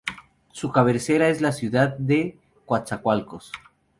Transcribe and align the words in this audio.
Su 0.51 0.71
cabecera 0.71 1.29
es 1.29 1.41
la 1.41 1.51
ciudad 1.51 1.95
de 1.95 2.35
Coatzacoalcos. 2.65 3.51